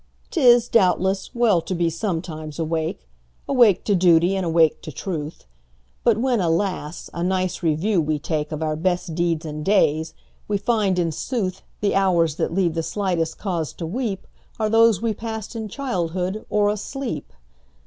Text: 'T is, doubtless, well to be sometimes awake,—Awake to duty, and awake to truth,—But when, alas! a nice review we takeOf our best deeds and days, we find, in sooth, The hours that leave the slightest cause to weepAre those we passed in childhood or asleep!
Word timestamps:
'T 0.31 0.41
is, 0.41 0.67
doubtless, 0.67 1.29
well 1.35 1.61
to 1.61 1.75
be 1.75 1.87
sometimes 1.87 2.57
awake,—Awake 2.57 3.83
to 3.83 3.93
duty, 3.93 4.35
and 4.35 4.43
awake 4.43 4.81
to 4.81 4.91
truth,—But 4.91 6.17
when, 6.17 6.41
alas! 6.41 7.07
a 7.13 7.23
nice 7.23 7.61
review 7.61 8.01
we 8.01 8.17
takeOf 8.17 8.63
our 8.63 8.75
best 8.75 9.13
deeds 9.13 9.45
and 9.45 9.63
days, 9.63 10.15
we 10.47 10.57
find, 10.57 10.97
in 10.97 11.11
sooth, 11.11 11.61
The 11.81 11.93
hours 11.93 12.37
that 12.37 12.51
leave 12.51 12.73
the 12.73 12.81
slightest 12.81 13.37
cause 13.37 13.73
to 13.73 13.85
weepAre 13.85 14.71
those 14.71 15.03
we 15.03 15.13
passed 15.13 15.55
in 15.55 15.67
childhood 15.67 16.47
or 16.49 16.69
asleep! 16.69 17.31